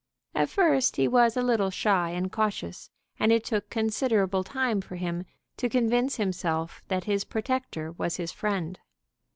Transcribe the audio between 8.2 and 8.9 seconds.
friend.